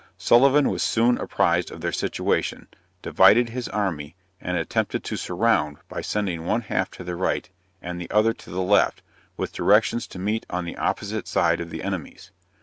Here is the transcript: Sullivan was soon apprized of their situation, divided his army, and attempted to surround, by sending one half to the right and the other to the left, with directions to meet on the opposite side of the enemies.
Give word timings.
Sullivan 0.17 0.67
was 0.71 0.81
soon 0.81 1.19
apprized 1.19 1.69
of 1.69 1.81
their 1.81 1.91
situation, 1.91 2.67
divided 3.03 3.49
his 3.49 3.67
army, 3.69 4.15
and 4.41 4.57
attempted 4.57 5.03
to 5.03 5.15
surround, 5.15 5.77
by 5.87 6.01
sending 6.01 6.43
one 6.43 6.61
half 6.61 6.89
to 6.89 7.03
the 7.03 7.15
right 7.15 7.47
and 7.83 8.01
the 8.01 8.09
other 8.09 8.33
to 8.33 8.49
the 8.49 8.61
left, 8.63 9.03
with 9.37 9.53
directions 9.53 10.07
to 10.07 10.17
meet 10.17 10.43
on 10.49 10.65
the 10.65 10.75
opposite 10.77 11.27
side 11.27 11.61
of 11.61 11.69
the 11.69 11.83
enemies. 11.83 12.31